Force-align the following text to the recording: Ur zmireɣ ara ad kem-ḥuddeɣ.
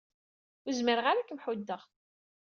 Ur 0.65 0.73
zmireɣ 0.79 1.05
ara 1.07 1.19
ad 1.21 1.27
kem-ḥuddeɣ. 1.27 1.81